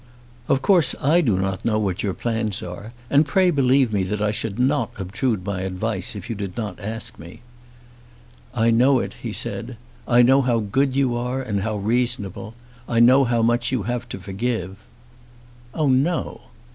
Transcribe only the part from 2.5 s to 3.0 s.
are,